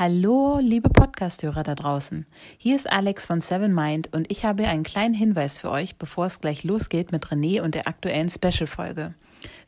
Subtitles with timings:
[0.00, 2.24] Hallo, liebe Podcasthörer da draußen.
[2.56, 6.26] Hier ist Alex von Seven Mind und ich habe einen kleinen Hinweis für euch, bevor
[6.26, 9.14] es gleich losgeht mit René und der aktuellen Special-Folge.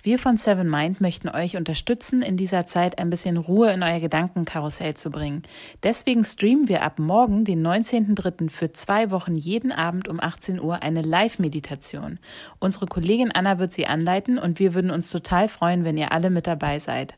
[0.04, 3.98] Wir von Seven Mind möchten euch unterstützen, in dieser Zeit ein bisschen Ruhe in euer
[3.98, 5.42] Gedankenkarussell zu bringen.
[5.82, 8.50] Deswegen streamen wir ab morgen, den 19.03.
[8.50, 12.20] für zwei Wochen jeden Abend um 18 Uhr eine Live-Meditation.
[12.60, 16.30] Unsere Kollegin Anna wird sie anleiten und wir würden uns total freuen, wenn ihr alle
[16.30, 17.14] mit dabei seid.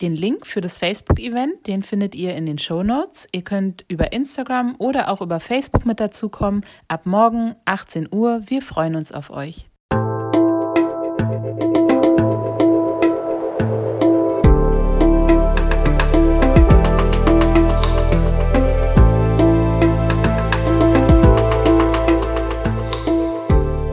[0.00, 3.28] Den Link für das Facebook-Event, den findet ihr in den Show Notes.
[3.32, 6.64] Ihr könnt über Instagram oder auch über Facebook mit dazukommen.
[6.88, 8.42] Ab morgen 18 Uhr.
[8.46, 9.66] Wir freuen uns auf euch.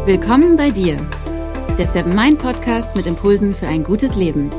[0.07, 0.97] Willkommen bei dir,
[1.77, 4.49] der Seven Mind Podcast mit Impulsen für ein gutes Leben.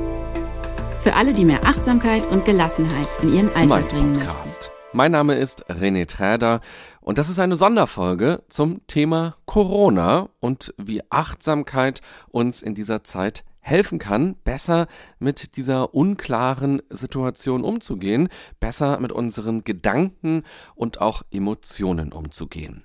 [1.02, 4.70] Für alle, die mehr Achtsamkeit und Gelassenheit in ihren Alltag mein bringen Podcast.
[4.70, 4.97] möchten.
[4.97, 6.61] Mein Name ist René Träder
[7.01, 13.42] und das ist eine Sonderfolge zum Thema Corona und wie Achtsamkeit uns in dieser Zeit
[13.59, 14.86] helfen kann, besser
[15.19, 18.28] mit dieser unklaren Situation umzugehen,
[18.61, 20.44] besser mit unseren Gedanken
[20.77, 22.84] und auch Emotionen umzugehen.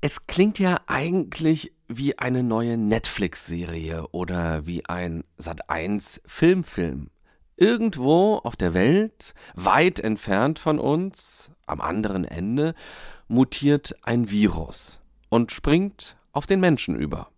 [0.00, 7.10] Es klingt ja eigentlich wie eine neue Netflix-Serie oder wie ein Sat1 Filmfilm.
[7.56, 12.74] Irgendwo auf der Welt, weit entfernt von uns, am anderen Ende,
[13.28, 17.28] mutiert ein Virus und springt auf den Menschen über.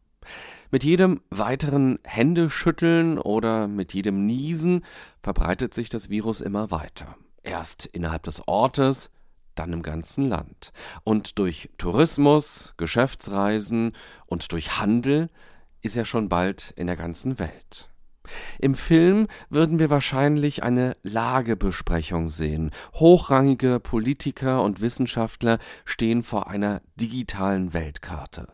[0.70, 4.84] Mit jedem weiteren Händeschütteln oder mit jedem Niesen
[5.22, 7.16] verbreitet sich das Virus immer weiter.
[7.42, 9.10] Erst innerhalb des Ortes,
[9.54, 10.72] dann im ganzen Land.
[11.04, 13.92] Und durch Tourismus, Geschäftsreisen
[14.26, 15.30] und durch Handel
[15.80, 17.88] ist er schon bald in der ganzen Welt.
[18.58, 22.70] Im Film würden wir wahrscheinlich eine Lagebesprechung sehen.
[22.94, 28.48] Hochrangige Politiker und Wissenschaftler stehen vor einer digitalen Weltkarte.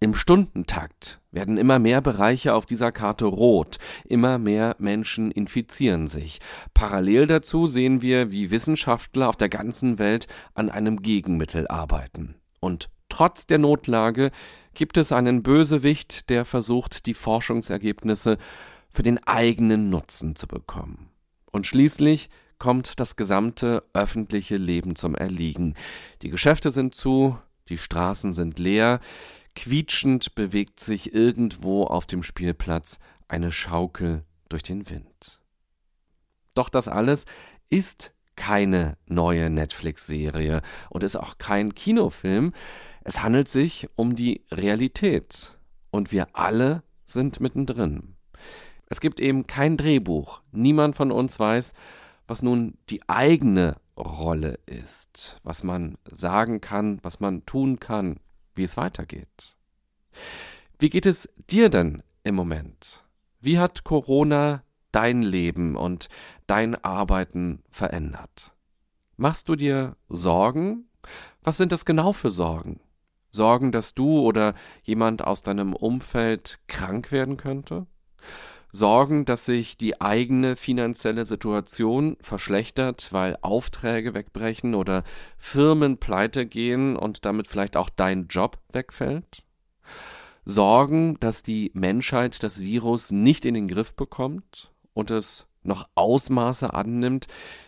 [0.00, 6.38] Im Stundentakt werden immer mehr Bereiche auf dieser Karte rot, immer mehr Menschen infizieren sich.
[6.72, 12.36] Parallel dazu sehen wir, wie Wissenschaftler auf der ganzen Welt an einem Gegenmittel arbeiten.
[12.60, 14.30] Und trotz der Notlage
[14.74, 18.38] gibt es einen Bösewicht, der versucht, die Forschungsergebnisse
[18.90, 21.10] für den eigenen Nutzen zu bekommen.
[21.50, 25.74] Und schließlich kommt das gesamte öffentliche Leben zum Erliegen.
[26.22, 27.38] Die Geschäfte sind zu,
[27.68, 29.00] die Straßen sind leer,
[29.54, 32.98] quietschend bewegt sich irgendwo auf dem Spielplatz
[33.28, 35.40] eine Schaukel durch den Wind.
[36.54, 37.24] Doch das alles
[37.70, 42.52] ist keine neue Netflix-Serie und ist auch kein Kinofilm,
[43.08, 45.56] es handelt sich um die Realität
[45.90, 48.16] und wir alle sind mittendrin.
[48.84, 50.42] Es gibt eben kein Drehbuch.
[50.52, 51.72] Niemand von uns weiß,
[52.26, 58.20] was nun die eigene Rolle ist, was man sagen kann, was man tun kann,
[58.54, 59.56] wie es weitergeht.
[60.78, 63.04] Wie geht es dir denn im Moment?
[63.40, 66.10] Wie hat Corona dein Leben und
[66.46, 68.52] dein Arbeiten verändert?
[69.16, 70.90] Machst du dir Sorgen?
[71.40, 72.80] Was sind das genau für Sorgen?
[73.30, 77.86] Sorgen, dass du oder jemand aus deinem Umfeld krank werden könnte?
[78.70, 85.04] Sorgen, dass sich die eigene finanzielle Situation verschlechtert, weil Aufträge wegbrechen oder
[85.38, 89.42] Firmen pleite gehen und damit vielleicht auch dein Job wegfällt?
[90.44, 96.72] Sorgen, dass die Menschheit das Virus nicht in den Griff bekommt und es noch Ausmaße
[96.72, 97.26] annimmt,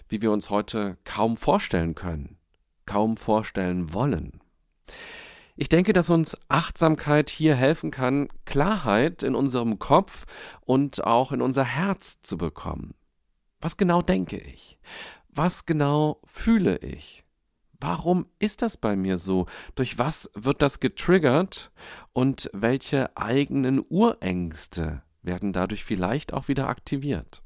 [0.09, 2.39] wie wir uns heute kaum vorstellen können,
[2.87, 4.41] kaum vorstellen wollen.
[5.61, 10.25] Ich denke, dass uns Achtsamkeit hier helfen kann, Klarheit in unserem Kopf
[10.63, 12.95] und auch in unser Herz zu bekommen.
[13.61, 14.79] Was genau denke ich?
[15.29, 17.27] Was genau fühle ich?
[17.79, 19.45] Warum ist das bei mir so?
[19.75, 21.73] Durch was wird das getriggert?
[22.15, 27.43] Und welche eigenen Urängste werden dadurch vielleicht auch wieder aktiviert?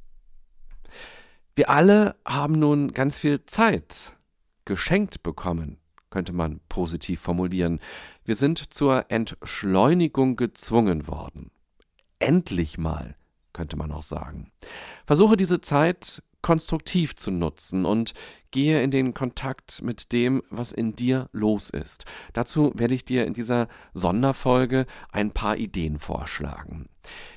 [1.56, 4.16] Wir alle haben nun ganz viel Zeit
[4.64, 5.80] geschenkt bekommen
[6.14, 7.80] könnte man positiv formulieren.
[8.24, 11.50] Wir sind zur Entschleunigung gezwungen worden.
[12.18, 13.16] Endlich mal,
[13.52, 14.50] könnte man auch sagen.
[15.06, 18.12] Versuche diese Zeit konstruktiv zu nutzen und
[18.50, 22.04] gehe in den Kontakt mit dem, was in dir los ist.
[22.34, 26.88] Dazu werde ich dir in dieser Sonderfolge ein paar Ideen vorschlagen.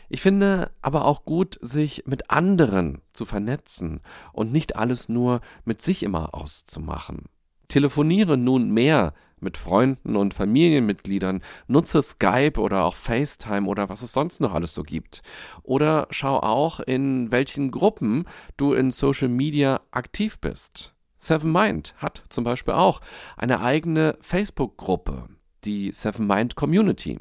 [0.10, 4.02] Ich finde aber auch gut, sich mit anderen zu vernetzen
[4.34, 7.26] und nicht alles nur mit sich immer auszumachen.
[7.70, 14.14] Telefoniere nun mehr mit Freunden und Familienmitgliedern, nutze Skype oder auch FaceTime oder was es
[14.14, 15.22] sonst noch alles so gibt.
[15.64, 18.26] Oder schau auch, in welchen Gruppen
[18.58, 20.94] du in Social Media aktiv bist.
[21.16, 23.02] Seven Mind hat zum Beispiel auch
[23.36, 25.28] eine eigene Facebook-Gruppe,
[25.64, 27.20] die Seven Mind Community.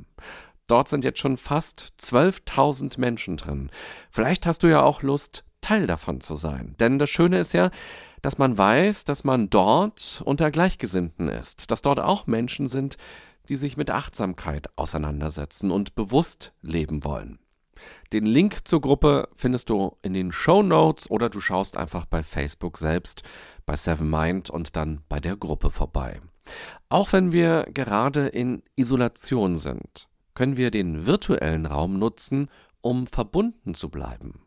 [0.66, 3.70] Dort sind jetzt schon fast 12.000 Menschen drin.
[4.10, 6.76] Vielleicht hast du ja auch Lust, Teil davon zu sein.
[6.78, 7.70] Denn das Schöne ist ja,
[8.22, 12.96] dass man weiß, dass man dort unter Gleichgesinnten ist, dass dort auch Menschen sind,
[13.48, 17.38] die sich mit Achtsamkeit auseinandersetzen und bewusst leben wollen.
[18.12, 22.22] Den Link zur Gruppe findest du in den Show Notes oder du schaust einfach bei
[22.22, 23.22] Facebook selbst
[23.66, 26.20] bei Seven Mind und dann bei der Gruppe vorbei.
[26.88, 32.48] Auch wenn wir gerade in Isolation sind, können wir den virtuellen Raum nutzen,
[32.80, 34.46] um verbunden zu bleiben.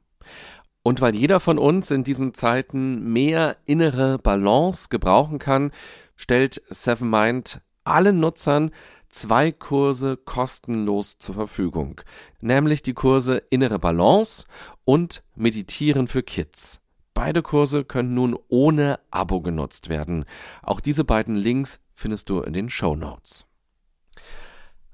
[0.83, 5.71] Und weil jeder von uns in diesen Zeiten mehr innere Balance gebrauchen kann,
[6.15, 8.71] stellt Seven Mind allen Nutzern
[9.09, 12.01] zwei Kurse kostenlos zur Verfügung,
[12.39, 14.45] nämlich die Kurse Innere Balance
[14.85, 16.81] und Meditieren für Kids.
[17.13, 20.23] Beide Kurse können nun ohne Abo genutzt werden.
[20.61, 23.48] Auch diese beiden Links findest du in den Show Notes.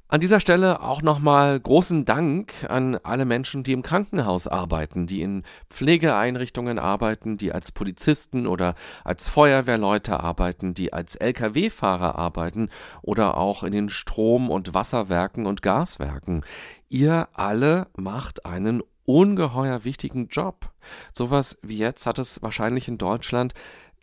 [0.08, 5.24] An dieser Stelle auch nochmal großen Dank an alle Menschen, die im Krankenhaus arbeiten, die
[5.24, 5.42] in
[5.72, 12.70] Pflegeeinrichtungen arbeiten, die als Polizisten oder als Feuerwehrleute arbeiten, die als Lkw-Fahrer arbeiten
[13.02, 16.46] oder auch in den Strom- und Wasserwerken und Gaswerken.
[16.88, 20.70] Ihr alle macht einen ungeheuer wichtigen Job.
[21.14, 23.54] Sowas wie jetzt hat es wahrscheinlich in Deutschland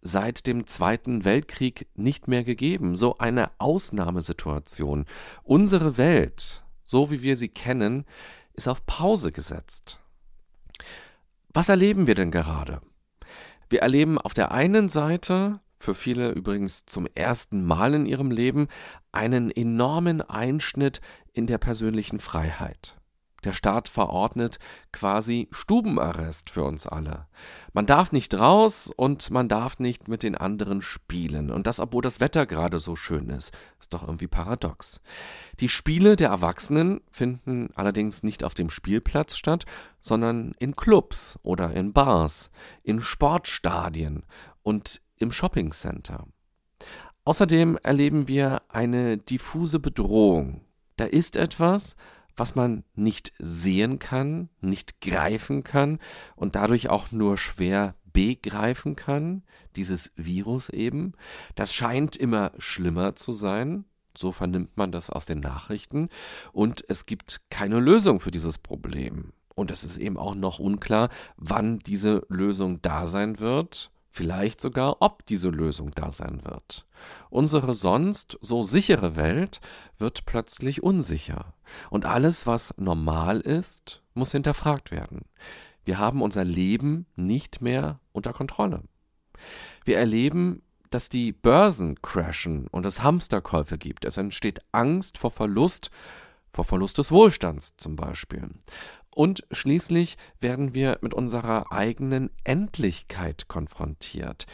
[0.03, 2.97] seit dem Zweiten Weltkrieg nicht mehr gegeben.
[2.97, 5.07] So eine Ausnahmesituation.
[5.45, 8.05] Unsere Welt, so wie wir sie kennen,
[8.53, 10.01] ist auf Pause gesetzt.
[11.55, 12.83] Was erleben wir denn gerade?
[13.71, 18.69] Wir erleben auf der einen Seite, für viele übrigens zum ersten Mal in ihrem Leben,
[19.13, 21.01] einen enormen Einschnitt
[21.33, 22.97] in der persönlichen Freiheit.
[23.45, 24.59] Der Staat verordnet
[24.93, 27.27] quasi Stubenarrest für uns alle.
[27.73, 31.51] Man darf nicht raus und man darf nicht mit den anderen spielen.
[31.51, 33.53] Und das, obwohl das Wetter gerade so schön ist.
[33.81, 35.01] Ist doch irgendwie paradox.
[35.59, 39.65] Die Spiele der Erwachsenen finden allerdings nicht auf dem Spielplatz statt,
[40.01, 42.51] sondern in Clubs oder in Bars,
[42.83, 44.25] in Sportstadien
[44.63, 46.27] und im Shoppingcenter.
[47.25, 50.63] Außerdem erleben wir eine diffuse Bedrohung.
[50.97, 51.97] Da ist etwas,
[52.37, 55.99] was man nicht sehen kann, nicht greifen kann
[56.37, 59.43] und dadurch auch nur schwer begreifen kann,
[59.77, 61.13] dieses Virus eben.
[61.55, 63.85] Das scheint immer schlimmer zu sein.
[64.17, 66.09] So vernimmt man das aus den Nachrichten.
[66.53, 69.33] Und es gibt keine Lösung für dieses Problem.
[69.55, 75.01] Und es ist eben auch noch unklar, wann diese Lösung da sein wird vielleicht sogar,
[75.01, 76.87] ob diese Lösung da sein wird.
[77.31, 79.61] Unsere sonst so sichere Welt
[79.99, 81.55] wird plötzlich unsicher.
[81.91, 85.23] Und alles, was normal ist, muss hinterfragt werden.
[85.85, 88.83] Wir haben unser Leben nicht mehr unter Kontrolle.
[89.85, 94.05] Wir erleben, dass die Börsen crashen und es Hamsterkäufe gibt.
[94.05, 95.91] Es entsteht Angst vor Verlust,
[96.51, 98.51] vor Verlust des Wohlstands zum Beispiel.
[99.15, 104.47] Und schließlich werden wir mit unserer eigenen Endlichkeit konfrontiert.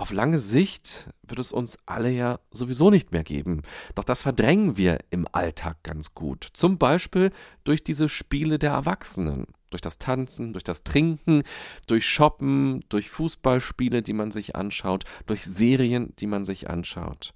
[0.00, 3.62] Auf lange Sicht wird es uns alle ja sowieso nicht mehr geben.
[3.94, 6.48] Doch das verdrängen wir im Alltag ganz gut.
[6.54, 7.32] Zum Beispiel
[7.64, 9.46] durch diese Spiele der Erwachsenen.
[9.68, 11.42] Durch das Tanzen, durch das Trinken,
[11.86, 17.34] durch Shoppen, durch Fußballspiele, die man sich anschaut, durch Serien, die man sich anschaut.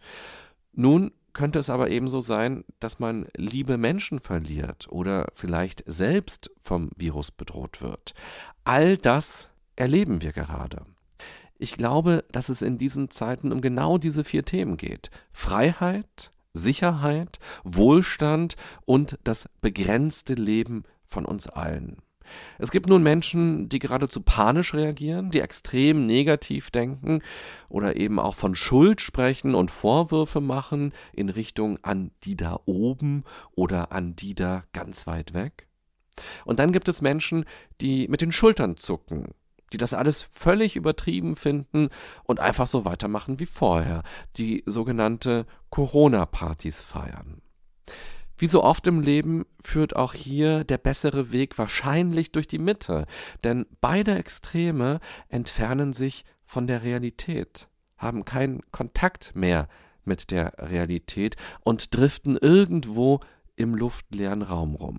[0.73, 6.91] Nun könnte es aber ebenso sein, dass man liebe Menschen verliert oder vielleicht selbst vom
[6.97, 8.15] Virus bedroht wird.
[8.65, 10.87] All das erleben wir gerade.
[11.59, 15.11] Ich glaube, dass es in diesen Zeiten um genau diese vier Themen geht.
[15.33, 21.99] Freiheit, Sicherheit, Wohlstand und das begrenzte Leben von uns allen.
[22.59, 27.23] Es gibt nun Menschen, die geradezu panisch reagieren, die extrem negativ denken
[27.69, 33.25] oder eben auch von Schuld sprechen und Vorwürfe machen in Richtung an die da oben
[33.53, 35.67] oder an die da ganz weit weg.
[36.45, 37.45] Und dann gibt es Menschen,
[37.81, 39.35] die mit den Schultern zucken,
[39.73, 41.89] die das alles völlig übertrieben finden
[42.23, 44.03] und einfach so weitermachen wie vorher,
[44.37, 47.43] die sogenannte Corona-Partys feiern.
[48.37, 53.07] Wie so oft im Leben führt auch hier der bessere Weg wahrscheinlich durch die Mitte,
[53.45, 54.99] denn beide Extreme
[55.29, 59.69] entfernen sich von der Realität, haben keinen Kontakt mehr
[60.05, 63.21] mit der Realität und driften irgendwo
[63.57, 64.99] im luftleeren Raum rum.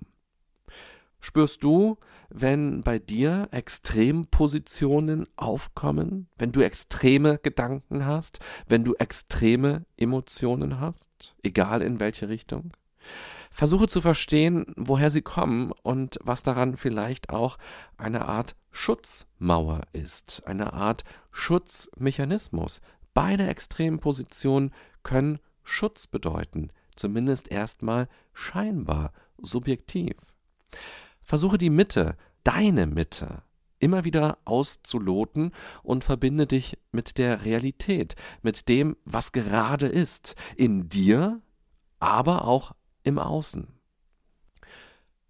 [1.20, 9.84] Spürst du, wenn bei dir Extrempositionen aufkommen, wenn du extreme Gedanken hast, wenn du extreme
[9.96, 12.72] Emotionen hast, egal in welche Richtung?
[13.50, 17.56] Versuche zu verstehen, woher sie kommen und was daran vielleicht auch
[17.96, 22.82] eine Art Schutzmauer ist, eine Art Schutzmechanismus,
[23.14, 30.14] beide extremen Positionen können Schutz bedeuten, zumindest erstmal scheinbar subjektiv.
[31.22, 33.42] Versuche die Mitte, deine Mitte,
[33.78, 40.88] immer wieder auszuloten und verbinde dich mit der Realität, mit dem, was gerade ist, in
[40.88, 41.40] dir,
[41.98, 42.72] aber auch
[43.06, 43.68] im Außen.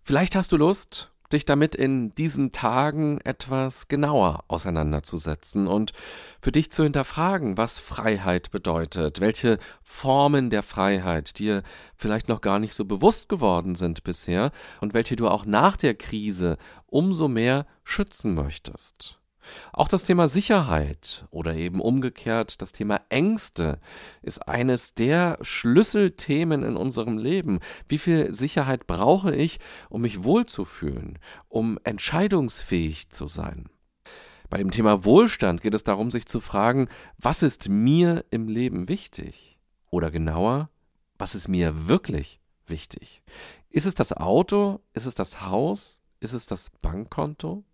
[0.02, 5.92] Vielleicht hast du Lust, dich damit in diesen Tagen etwas genauer auseinanderzusetzen und
[6.40, 11.62] für dich zu hinterfragen, was Freiheit bedeutet, welche Formen der Freiheit dir
[11.97, 15.95] vielleicht noch gar nicht so bewusst geworden sind bisher und welche du auch nach der
[15.95, 16.56] Krise
[16.87, 19.18] umso mehr schützen möchtest.
[19.72, 23.80] Auch das Thema Sicherheit oder eben umgekehrt das Thema Ängste
[24.22, 27.60] ist eines der Schlüsselthemen in unserem Leben.
[27.88, 33.68] Wie viel Sicherheit brauche ich, um mich wohlzufühlen, um entscheidungsfähig zu sein?
[34.48, 36.88] Bei dem Thema Wohlstand geht es darum, sich zu fragen,
[37.18, 39.58] was ist mir im Leben wichtig?
[39.90, 40.70] Oder genauer,
[41.18, 43.22] was ist mir wirklich wichtig?
[43.70, 44.80] Ist es das Auto?
[44.92, 46.00] Ist es das Haus?
[46.20, 47.64] Ist es das Bankkonto?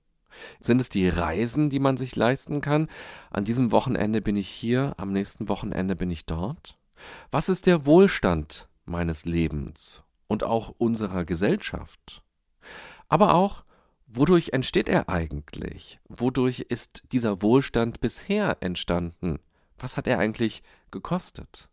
[0.61, 2.89] Sind es die Reisen, die man sich leisten kann?
[3.31, 6.79] An diesem Wochenende bin ich hier, am nächsten Wochenende bin ich dort?
[7.31, 12.23] Was ist der Wohlstand meines Lebens und auch unserer Gesellschaft?
[13.09, 13.65] Aber auch,
[14.07, 16.01] wodurch entsteht er eigentlich?
[16.09, 19.39] Wodurch ist dieser Wohlstand bisher entstanden?
[19.79, 21.69] Was hat er eigentlich gekostet?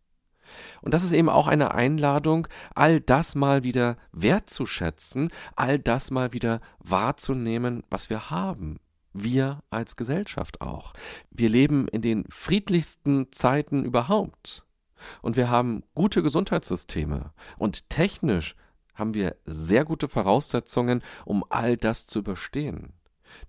[0.82, 6.34] Und das ist eben auch eine Einladung, all das mal wieder wertzuschätzen, all das mal
[6.34, 8.80] wieder wahrzunehmen, was wir haben.
[9.14, 10.94] Wir als Gesellschaft auch.
[11.32, 14.64] Wir leben in den friedlichsten Zeiten überhaupt.
[15.22, 17.32] Und wir haben gute Gesundheitssysteme.
[17.58, 18.56] Und technisch
[18.94, 22.94] haben wir sehr gute Voraussetzungen, um all das zu überstehen.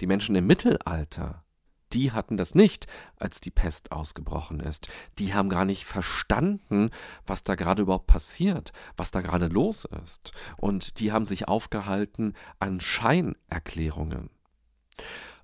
[0.00, 1.44] Die Menschen im Mittelalter
[1.92, 4.88] die hatten das nicht, als die Pest ausgebrochen ist.
[5.18, 6.90] Die haben gar nicht verstanden,
[7.26, 10.32] was da gerade überhaupt passiert, was da gerade los ist.
[10.56, 14.30] Und die haben sich aufgehalten an Scheinerklärungen.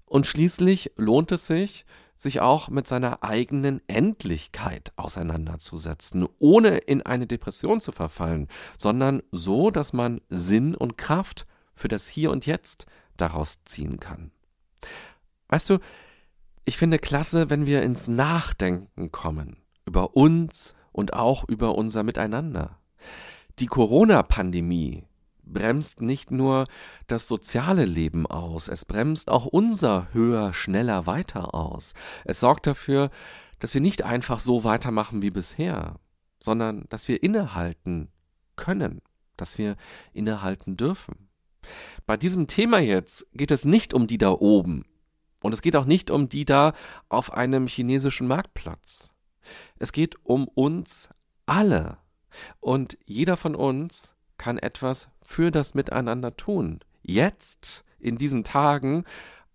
[0.09, 1.85] Und schließlich lohnt es sich,
[2.15, 8.49] sich auch mit seiner eigenen Endlichkeit auseinanderzusetzen, ohne in eine Depression zu verfallen,
[8.79, 12.87] sondern so, dass man Sinn und Kraft für das Hier und Jetzt
[13.17, 14.31] daraus ziehen kann.
[15.49, 15.79] Weißt du,
[16.67, 19.57] ich finde klasse, wenn wir ins Nachdenken kommen
[19.87, 22.81] über uns und auch über unser Miteinander.
[23.61, 25.05] Die Corona-Pandemie
[25.45, 26.65] bremst nicht nur
[27.07, 31.95] das soziale Leben aus, es bremst auch unser höher, schneller, weiter aus.
[32.25, 33.11] Es sorgt dafür,
[33.61, 36.01] dass wir nicht einfach so weitermachen wie bisher,
[36.41, 38.09] sondern dass wir innehalten
[38.57, 39.03] können,
[39.37, 39.77] dass wir
[40.13, 41.29] innehalten dürfen.
[42.07, 44.85] Bei diesem Thema jetzt geht es nicht um die da oben,
[45.41, 46.73] und es geht auch nicht um die da
[47.09, 49.11] auf einem chinesischen Marktplatz.
[49.79, 51.09] Es geht um uns
[51.47, 51.99] alle.
[52.61, 56.81] Und jeder von uns kann etwas für das Miteinander tun.
[57.03, 59.05] Jetzt, in diesen Tagen,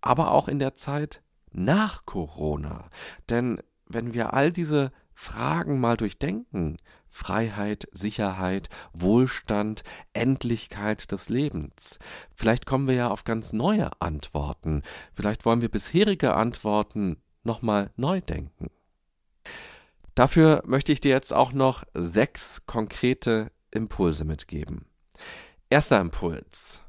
[0.00, 1.22] aber auch in der Zeit
[1.52, 2.88] nach Corona.
[3.28, 6.78] Denn wenn wir all diese Fragen mal durchdenken,
[7.12, 11.98] Freiheit, Sicherheit, Wohlstand, Endlichkeit des Lebens.
[12.34, 14.82] Vielleicht kommen wir ja auf ganz neue Antworten.
[15.12, 18.70] Vielleicht wollen wir bisherige Antworten nochmal neu denken.
[20.14, 24.86] Dafür möchte ich dir jetzt auch noch sechs konkrete Impulse mitgeben.
[25.68, 26.82] Erster Impuls.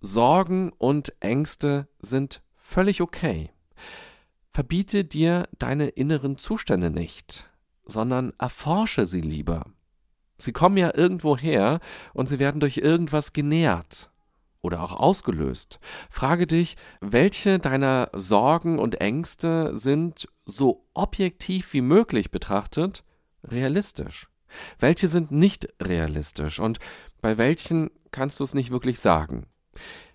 [0.00, 3.50] Sorgen und Ängste sind völlig okay.
[4.52, 7.50] Verbiete dir deine inneren Zustände nicht
[7.86, 9.64] sondern erforsche sie lieber.
[10.38, 11.80] Sie kommen ja irgendwo her
[12.12, 14.10] und sie werden durch irgendwas genährt
[14.60, 15.78] oder auch ausgelöst.
[16.10, 23.04] Frage dich, welche deiner Sorgen und Ängste sind so objektiv wie möglich betrachtet
[23.44, 24.28] realistisch?
[24.78, 26.78] Welche sind nicht realistisch und
[27.20, 29.46] bei welchen kannst du es nicht wirklich sagen?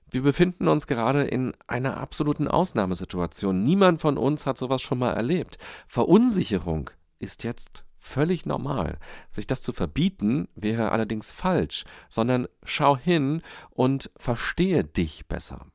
[0.10, 3.63] Wir befinden uns gerade in einer absoluten Ausnahmesituation.
[3.63, 5.58] Niemand von uns hat sowas schon mal erlebt.
[5.88, 6.90] Verunsicherung
[7.22, 8.98] ist jetzt völlig normal.
[9.30, 15.68] Sich das zu verbieten wäre allerdings falsch, sondern schau hin und verstehe dich besser.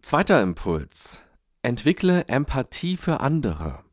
[0.00, 1.22] Zweiter Impuls.
[1.62, 3.84] Entwickle Empathie für andere.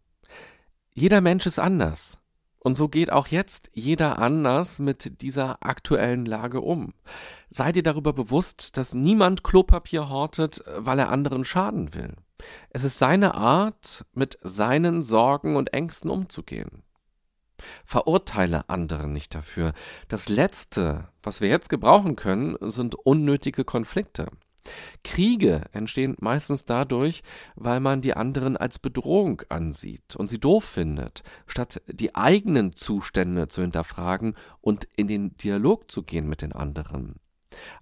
[0.94, 2.20] Jeder Mensch ist anders.
[2.60, 6.94] Und so geht auch jetzt jeder anders mit dieser aktuellen Lage um.
[7.50, 12.16] Sei dir darüber bewusst, dass niemand Klopapier hortet, weil er anderen schaden will.
[12.70, 16.84] Es ist seine Art, mit seinen Sorgen und Ängsten umzugehen.
[17.86, 19.74] Verurteile andere nicht dafür.
[20.08, 24.28] Das Letzte, was wir jetzt gebrauchen können, sind unnötige Konflikte.
[25.04, 27.24] Kriege entstehen meistens dadurch,
[27.56, 33.48] weil man die anderen als Bedrohung ansieht und sie doof findet, statt die eigenen Zustände
[33.48, 37.16] zu hinterfragen und in den Dialog zu gehen mit den anderen.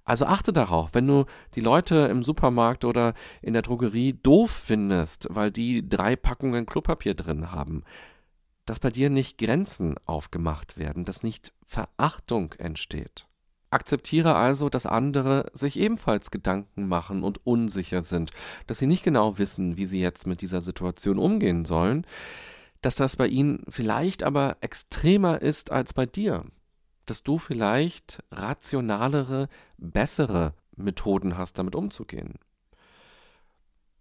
[0.03, 5.27] Also achte darauf, wenn du die Leute im Supermarkt oder in der Drogerie doof findest,
[5.31, 7.83] weil die drei Packungen Klopapier drin haben,
[8.65, 13.27] dass bei dir nicht Grenzen aufgemacht werden, dass nicht Verachtung entsteht.
[13.71, 18.31] Akzeptiere also, dass andere sich ebenfalls Gedanken machen und unsicher sind,
[18.67, 22.05] dass sie nicht genau wissen, wie sie jetzt mit dieser Situation umgehen sollen,
[22.81, 26.45] dass das bei ihnen vielleicht aber extremer ist als bei dir,
[27.05, 32.35] dass du vielleicht rationalere, bessere Methoden hast, damit umzugehen.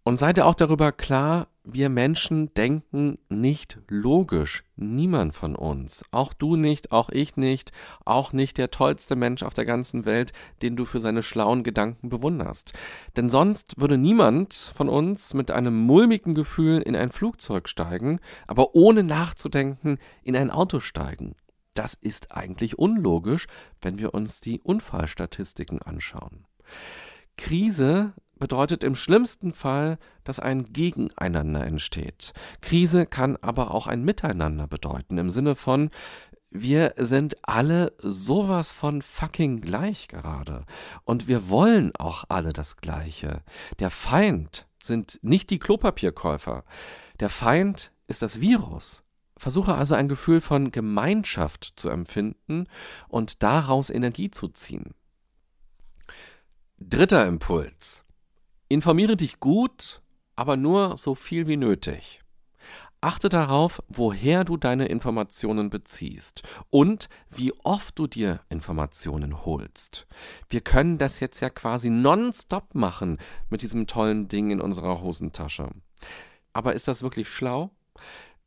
[0.07, 4.65] Und sei dir auch darüber klar, wir Menschen denken nicht logisch.
[4.77, 6.05] Niemand von uns.
[6.11, 7.73] Auch du nicht, auch ich nicht,
[8.05, 12.11] auch nicht der tollste Mensch auf der ganzen Welt, den du für seine schlauen Gedanken
[12.11, 12.75] bewunderst.
[13.17, 18.75] Denn sonst würde niemand von uns mit einem mulmigen Gefühl in ein Flugzeug steigen, aber
[18.75, 21.35] ohne nachzudenken in ein Auto steigen.
[21.75, 23.47] Das ist eigentlich unlogisch,
[23.83, 26.47] wenn wir uns die Unfallstatistiken anschauen.
[27.37, 32.33] Krise bedeutet im schlimmsten Fall, dass ein Gegeneinander entsteht.
[32.61, 35.91] Krise kann aber auch ein Miteinander bedeuten, im Sinne von,
[36.51, 40.65] wir sind alle sowas von fucking gleich gerade.
[41.05, 43.43] Und wir wollen auch alle das Gleiche.
[43.81, 46.65] Der Feind sind nicht die Klopapierkäufer.
[47.19, 49.04] Der Feind ist das Virus.
[49.37, 52.67] Versuche also ein Gefühl von Gemeinschaft zu empfinden
[53.09, 54.95] und daraus Energie zu ziehen.
[56.79, 58.05] Dritter Impuls.
[58.69, 60.03] Informiere dich gut,
[60.37, 62.21] aber nur so viel wie nötig.
[63.01, 70.07] Achte darauf, woher du deine Informationen beziehst und wie oft du dir Informationen holst.
[70.49, 73.19] Wir können das jetzt ja quasi nonstop machen
[73.51, 75.69] mit diesem tollen Ding in unserer Hosentasche.
[76.55, 77.73] Aber ist das wirklich schlau?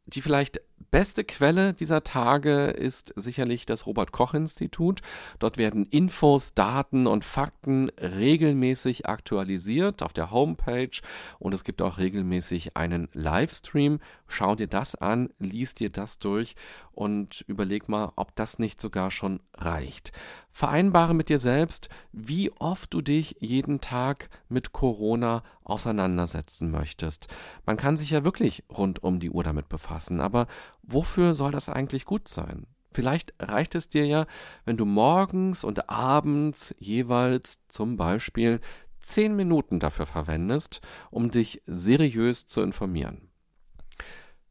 [0.07, 0.59] Die vielleicht
[0.91, 5.01] beste Quelle dieser Tage ist sicherlich das Robert Koch Institut.
[5.39, 11.01] Dort werden Infos, Daten und Fakten regelmäßig aktualisiert auf der Homepage
[11.39, 13.99] und es gibt auch regelmäßig einen Livestream.
[14.27, 16.55] Schau dir das an, lies dir das durch
[16.91, 20.11] und überleg mal, ob das nicht sogar schon reicht.
[20.51, 27.27] Vereinbare mit dir selbst, wie oft du dich jeden Tag mit Corona auseinandersetzen möchtest.
[27.67, 30.47] Man kann sich ja wirklich rund um die Uhr damit befassen, aber
[30.81, 32.65] wofür soll das eigentlich gut sein?
[32.91, 34.25] Vielleicht reicht es dir ja,
[34.65, 38.59] wenn du morgens und abends jeweils zum Beispiel
[39.01, 43.29] zehn Minuten dafür verwendest, um dich seriös zu informieren.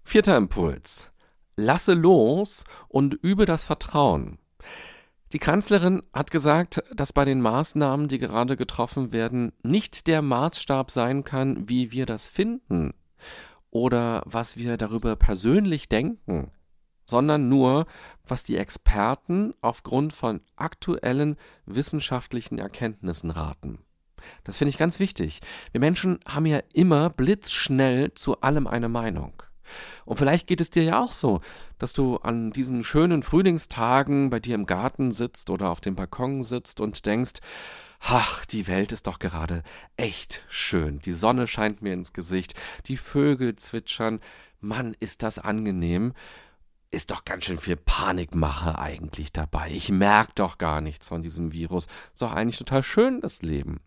[0.05, 1.11] Vierter Impuls.
[1.57, 4.39] Lasse los und übe das Vertrauen.
[5.33, 10.91] Die Kanzlerin hat gesagt, dass bei den Maßnahmen, die gerade getroffen werden, nicht der Maßstab
[10.91, 12.95] sein kann, wie wir das finden
[13.77, 16.51] oder was wir darüber persönlich denken,
[17.05, 17.87] sondern nur,
[18.27, 21.37] was die Experten aufgrund von aktuellen
[21.67, 23.79] wissenschaftlichen Erkenntnissen raten.
[24.45, 25.41] Das finde ich ganz wichtig.
[25.73, 29.43] Wir Menschen haben ja immer blitzschnell zu allem eine Meinung.
[30.05, 31.41] Und vielleicht geht es dir ja auch so,
[31.79, 36.43] dass du an diesen schönen Frühlingstagen bei dir im Garten sitzt oder auf dem Balkon
[36.43, 37.41] sitzt und denkst,
[38.01, 39.63] ach, die Welt ist doch gerade
[39.97, 40.99] echt schön.
[41.01, 42.55] Die Sonne scheint mir ins Gesicht,
[42.87, 44.21] die Vögel zwitschern,
[44.61, 46.13] Mann, ist das angenehm.
[46.91, 49.71] Ist doch ganz schön viel Panikmache eigentlich dabei.
[49.71, 51.87] Ich merke doch gar nichts von diesem Virus.
[52.13, 53.81] Ist doch eigentlich total schön, das Leben.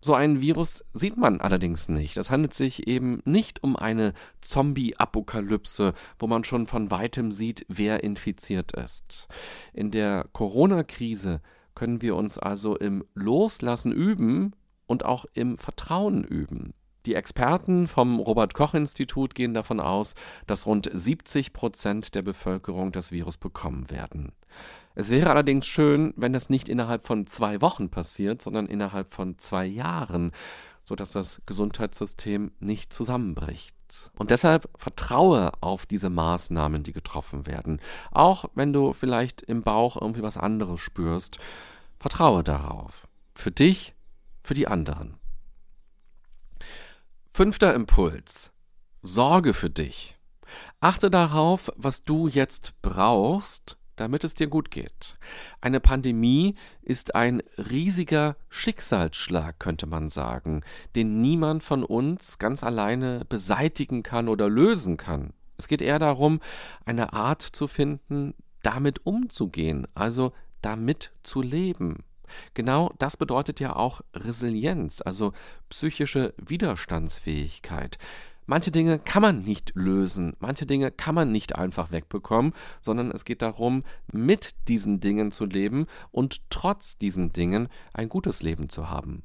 [0.00, 2.18] So ein Virus sieht man allerdings nicht.
[2.18, 8.04] Es handelt sich eben nicht um eine Zombie-Apokalypse, wo man schon von weitem sieht, wer
[8.04, 9.28] infiziert ist.
[9.72, 11.40] In der Corona-Krise
[11.74, 14.54] können wir uns also im Loslassen üben
[14.86, 16.74] und auch im Vertrauen üben.
[17.06, 20.14] Die Experten vom Robert Koch Institut gehen davon aus,
[20.46, 24.32] dass rund 70 Prozent der Bevölkerung das Virus bekommen werden.
[24.94, 29.38] Es wäre allerdings schön, wenn das nicht innerhalb von zwei Wochen passiert, sondern innerhalb von
[29.38, 30.30] zwei Jahren,
[30.84, 33.74] sodass das Gesundheitssystem nicht zusammenbricht.
[34.16, 37.80] Und deshalb vertraue auf diese Maßnahmen, die getroffen werden.
[38.10, 41.38] Auch wenn du vielleicht im Bauch irgendwie was anderes spürst,
[41.98, 43.08] vertraue darauf.
[43.34, 43.94] Für dich,
[44.42, 45.16] für die anderen.
[47.30, 48.52] Fünfter Impuls.
[49.02, 50.18] Sorge für dich.
[50.80, 55.16] Achte darauf, was du jetzt brauchst, damit es dir gut geht.
[55.60, 60.62] Eine Pandemie ist ein riesiger Schicksalsschlag, könnte man sagen,
[60.94, 65.32] den niemand von uns ganz alleine beseitigen kann oder lösen kann.
[65.56, 66.40] Es geht eher darum,
[66.84, 71.98] eine Art zu finden, damit umzugehen, also damit zu leben.
[72.54, 75.32] Genau das bedeutet ja auch Resilienz, also
[75.68, 77.98] psychische Widerstandsfähigkeit.
[78.46, 82.52] Manche Dinge kann man nicht lösen, manche Dinge kann man nicht einfach wegbekommen,
[82.82, 88.42] sondern es geht darum, mit diesen Dingen zu leben und trotz diesen Dingen ein gutes
[88.42, 89.22] Leben zu haben.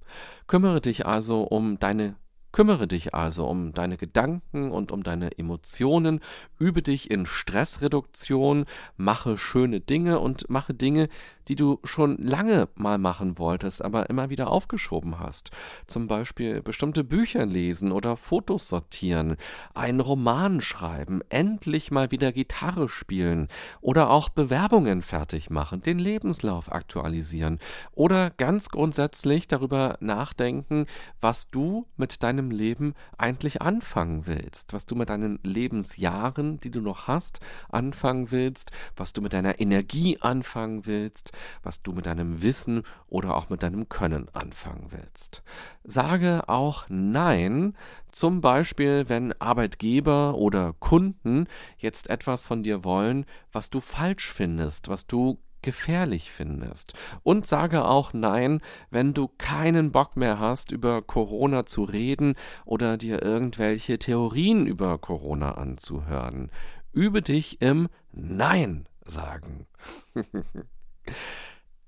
[0.47, 2.15] Kümmere dich also um deine
[2.51, 6.19] Kümmere dich also um deine Gedanken und um deine Emotionen,
[6.57, 8.65] übe dich in Stressreduktion,
[8.97, 11.09] mache schöne Dinge und mache Dinge,
[11.49, 15.49] die du schon lange mal machen wolltest, aber immer wieder aufgeschoben hast.
[15.87, 19.35] Zum Beispiel bestimmte Bücher lesen oder Fotos sortieren,
[19.73, 23.47] einen Roman schreiben, endlich mal wieder Gitarre spielen
[23.81, 27.57] oder auch Bewerbungen fertig machen, den Lebenslauf aktualisieren
[27.93, 30.85] oder ganz grundsätzlich darüber nachdenken,
[31.19, 36.81] was du mit deinem Leben eigentlich anfangen willst, was du mit deinen Lebensjahren, die du
[36.81, 41.31] noch hast, anfangen willst, was du mit deiner Energie anfangen willst,
[41.63, 45.43] was du mit deinem Wissen oder auch mit deinem Können anfangen willst.
[45.83, 47.75] Sage auch Nein,
[48.11, 51.47] zum Beispiel, wenn Arbeitgeber oder Kunden
[51.77, 56.93] jetzt etwas von dir wollen, was du falsch findest, was du gefährlich findest.
[57.23, 62.97] Und sage auch Nein, wenn du keinen Bock mehr hast, über Corona zu reden oder
[62.97, 66.51] dir irgendwelche Theorien über Corona anzuhören.
[66.91, 69.67] Übe dich im Nein sagen.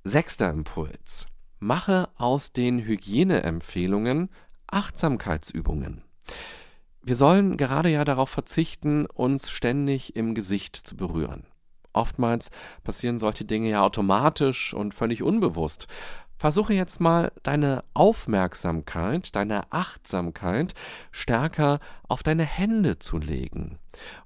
[0.03, 1.27] Sechster Impuls.
[1.59, 4.29] Mache aus den Hygieneempfehlungen
[4.67, 6.03] Achtsamkeitsübungen.
[7.03, 11.45] Wir sollen gerade ja darauf verzichten, uns ständig im Gesicht zu berühren.
[11.93, 12.51] Oftmals
[12.83, 15.87] passieren solche Dinge ja automatisch und völlig unbewusst.
[16.37, 20.73] Versuche jetzt mal deine Aufmerksamkeit, deine Achtsamkeit
[21.11, 23.77] stärker auf deine Hände zu legen.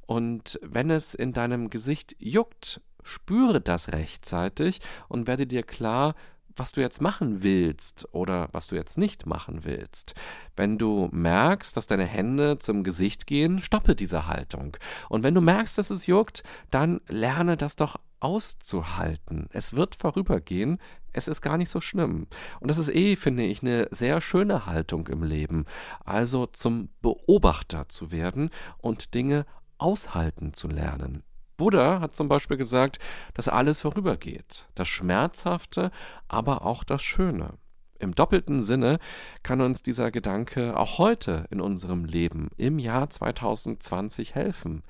[0.05, 6.15] Und wenn es in deinem Gesicht juckt, spüre das rechtzeitig und werde dir klar,
[6.55, 10.15] was du jetzt machen willst oder was du jetzt nicht machen willst.
[10.55, 14.77] Wenn du merkst, dass deine Hände zum Gesicht gehen, stoppe diese Haltung.
[15.09, 19.47] Und wenn du merkst, dass es juckt, dann lerne das doch auszuhalten.
[19.51, 20.79] Es wird vorübergehen,
[21.13, 22.27] es ist gar nicht so schlimm.
[22.59, 25.65] Und das ist eh, finde ich, eine sehr schöne Haltung im Leben.
[26.03, 29.45] Also zum Beobachter zu werden und Dinge
[29.77, 31.23] aushalten zu lernen.
[31.57, 32.99] Buddha hat zum Beispiel gesagt,
[33.33, 35.91] dass alles vorübergeht, das Schmerzhafte,
[36.27, 37.53] aber auch das Schöne.
[37.97, 38.99] Im doppelten Sinne
[39.41, 44.83] kann uns dieser Gedanke auch heute in unserem Leben im Jahr 2020 helfen.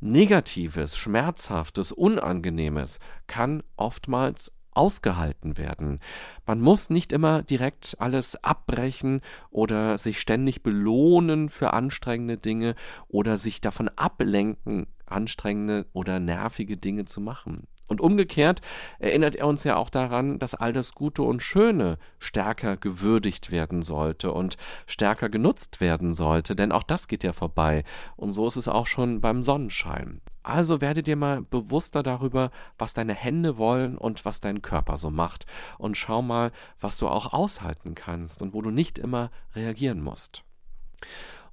[0.00, 6.00] Negatives, Schmerzhaftes, Unangenehmes kann oftmals ausgehalten werden.
[6.46, 12.74] Man muss nicht immer direkt alles abbrechen oder sich ständig belohnen für anstrengende Dinge
[13.08, 17.66] oder sich davon ablenken, anstrengende oder nervige Dinge zu machen.
[17.86, 18.62] Und umgekehrt
[18.98, 23.82] erinnert er uns ja auch daran, dass all das Gute und Schöne stärker gewürdigt werden
[23.82, 27.84] sollte und stärker genutzt werden sollte, denn auch das geht ja vorbei.
[28.16, 30.22] Und so ist es auch schon beim Sonnenschein.
[30.42, 35.10] Also werde dir mal bewusster darüber, was deine Hände wollen und was dein Körper so
[35.10, 35.46] macht.
[35.78, 40.42] Und schau mal, was du auch aushalten kannst und wo du nicht immer reagieren musst.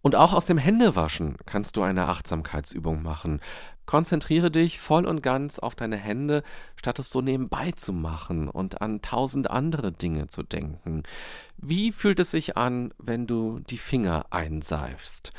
[0.01, 3.39] Und auch aus dem Händewaschen kannst du eine Achtsamkeitsübung machen.
[3.85, 6.43] Konzentriere dich voll und ganz auf deine Hände,
[6.75, 11.03] statt es so nebenbei zu machen und an tausend andere Dinge zu denken.
[11.57, 15.33] Wie fühlt es sich an, wenn du die Finger einseifst?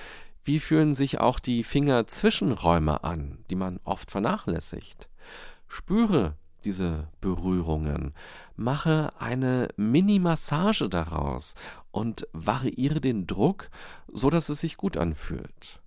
[0.45, 5.09] Wie fühlen sich auch die Fingerzwischenräume an, die man oft vernachlässigt?
[5.67, 8.15] Spüre diese Berührungen.
[8.57, 11.55] Mache eine Mini-Massage daraus
[11.91, 13.69] und variiere den Druck,
[14.09, 15.81] so dass es sich gut anfühlt.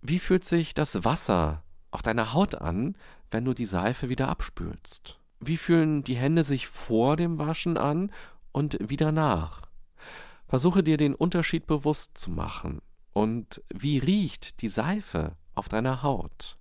[0.00, 2.96] Wie fühlt sich das Wasser auf deiner Haut an,
[3.30, 5.18] wenn du die Seife wieder abspülst?
[5.40, 8.10] Wie fühlen die Hände sich vor dem Waschen an
[8.52, 9.62] und wieder nach?
[10.48, 12.80] Versuche dir den Unterschied bewusst zu machen.
[13.12, 16.56] Und wie riecht die Seife auf deiner Haut?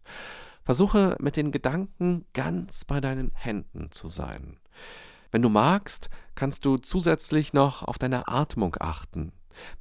[0.67, 4.57] Versuche mit den Gedanken ganz bei deinen Händen zu sein.
[5.31, 9.31] Wenn du magst, kannst du zusätzlich noch auf deine Atmung achten.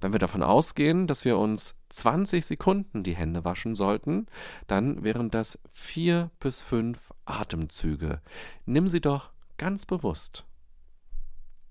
[0.00, 4.26] Wenn wir davon ausgehen, dass wir uns 20 Sekunden die Hände waschen sollten,
[4.68, 8.20] dann wären das vier bis fünf Atemzüge.
[8.64, 10.44] Nimm sie doch ganz bewusst.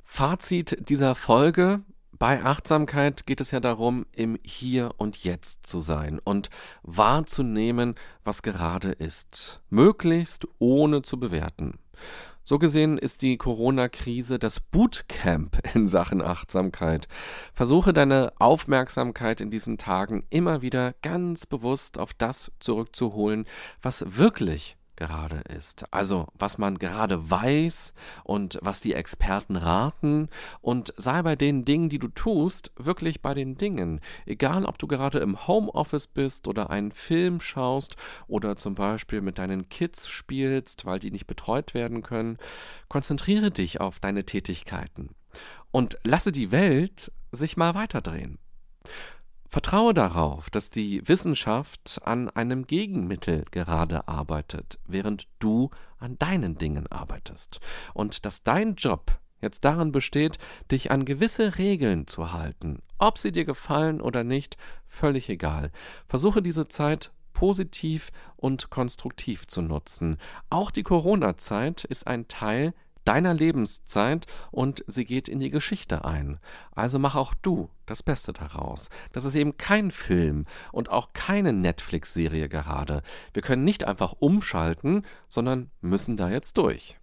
[0.04, 1.84] Fazit dieser Folge.
[2.18, 6.50] Bei Achtsamkeit geht es ja darum, im Hier und Jetzt zu sein und
[6.82, 11.78] wahrzunehmen, was gerade ist, möglichst ohne zu bewerten.
[12.42, 17.10] So gesehen ist die Corona-Krise das Bootcamp in Sachen Achtsamkeit.
[17.54, 23.46] Versuche deine Aufmerksamkeit in diesen Tagen immer wieder ganz bewusst auf das zurückzuholen,
[23.82, 25.86] was wirklich gerade ist.
[25.92, 30.30] Also was man gerade weiß und was die Experten raten
[30.62, 34.00] und sei bei den Dingen, die du tust, wirklich bei den Dingen.
[34.26, 37.96] Egal, ob du gerade im Homeoffice bist oder einen Film schaust
[38.28, 42.38] oder zum Beispiel mit deinen Kids spielst, weil die nicht betreut werden können,
[42.88, 45.10] konzentriere dich auf deine Tätigkeiten
[45.72, 48.40] und lasse die Welt sich mal weiterdrehen.
[49.56, 56.88] Vertraue darauf, dass die Wissenschaft an einem Gegenmittel gerade arbeitet, während du an deinen Dingen
[56.88, 57.62] arbeitest.
[57.94, 60.40] Und dass dein Job jetzt darin besteht,
[60.74, 62.82] dich an gewisse Regeln zu halten.
[62.98, 65.72] Ob sie dir gefallen oder nicht, völlig egal.
[66.06, 70.18] Versuche diese Zeit positiv und konstruktiv zu nutzen.
[70.50, 72.74] Auch die Corona-Zeit ist ein Teil
[73.06, 76.40] deiner Lebenszeit und sie geht in die Geschichte ein.
[76.72, 78.90] Also mach auch du das Beste daraus.
[79.14, 83.02] Das ist eben kein Film und auch keine Netflix-Serie gerade.
[83.34, 86.98] Wir können nicht einfach umschalten, sondern müssen da jetzt durch.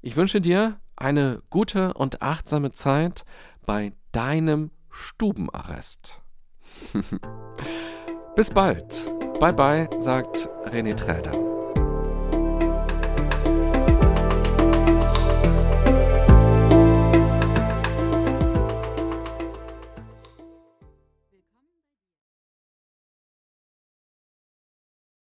[0.00, 3.24] Ich wünsche dir eine gute und achtsame Zeit
[3.66, 6.22] bei deinem Stubenarrest.
[8.36, 9.12] Bis bald.
[9.40, 11.45] Bye bye, sagt René Träder.